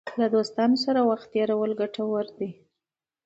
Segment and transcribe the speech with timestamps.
[0.19, 2.51] له دوستانو سره وخت تېرول ګټور دی.